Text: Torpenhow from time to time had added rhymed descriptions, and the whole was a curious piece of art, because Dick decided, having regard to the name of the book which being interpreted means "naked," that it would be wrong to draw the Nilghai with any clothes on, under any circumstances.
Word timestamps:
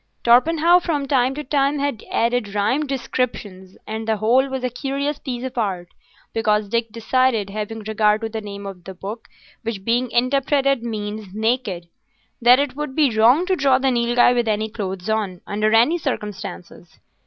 Torpenhow 0.23 0.79
from 0.79 1.07
time 1.07 1.35
to 1.35 1.43
time 1.43 1.77
had 1.77 2.03
added 2.09 2.55
rhymed 2.55 2.89
descriptions, 2.89 3.77
and 3.85 4.07
the 4.07 4.17
whole 4.17 4.49
was 4.49 4.63
a 4.63 4.69
curious 4.71 5.19
piece 5.19 5.43
of 5.43 5.55
art, 5.59 5.89
because 6.33 6.69
Dick 6.69 6.91
decided, 6.91 7.51
having 7.51 7.81
regard 7.83 8.21
to 8.21 8.29
the 8.29 8.41
name 8.41 8.65
of 8.65 8.85
the 8.85 8.95
book 8.95 9.27
which 9.61 9.85
being 9.85 10.09
interpreted 10.09 10.81
means 10.81 11.35
"naked," 11.35 11.87
that 12.41 12.57
it 12.57 12.75
would 12.75 12.95
be 12.95 13.15
wrong 13.15 13.45
to 13.45 13.55
draw 13.55 13.77
the 13.77 13.91
Nilghai 13.91 14.33
with 14.33 14.47
any 14.47 14.69
clothes 14.71 15.07
on, 15.07 15.39
under 15.45 15.71
any 15.71 15.99
circumstances. 15.99 16.97